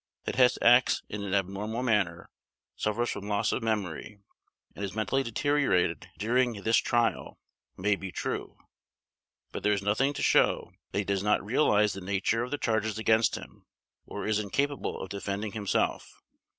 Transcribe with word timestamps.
That 0.23 0.33
Hess 0.35 0.57
acts 0.63 1.03
in 1.09 1.21
an 1.21 1.35
abnormal 1.35 1.83
manner, 1.83 2.31
suffers 2.75 3.11
from 3.11 3.27
loss 3.27 3.51
of 3.51 3.61
memory, 3.61 4.17
and 4.73 4.81
has 4.81 4.95
mentally 4.95 5.21
deteriorated 5.21 6.09
during 6.17 6.63
this 6.63 6.77
Trial, 6.77 7.37
may 7.77 7.95
be 7.95 8.11
true. 8.11 8.57
But 9.51 9.61
there 9.61 9.73
is 9.73 9.83
nothing 9.83 10.13
to 10.13 10.23
show 10.23 10.71
that 10.91 10.97
he 10.97 11.05
does 11.05 11.21
not 11.21 11.45
realize 11.45 11.93
the 11.93 12.01
nature 12.01 12.41
of 12.41 12.49
the 12.49 12.57
charges 12.57 12.97
against 12.97 13.35
him, 13.35 13.67
or 14.07 14.25
is 14.25 14.39
incapable 14.39 14.99
of 14.99 15.09
defending 15.09 15.51
himself. 15.51 16.11